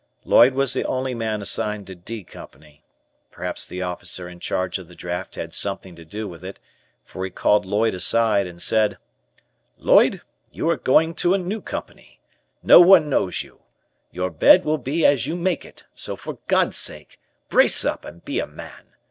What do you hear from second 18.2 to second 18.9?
be a man.